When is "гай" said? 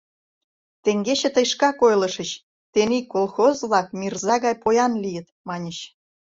4.45-4.55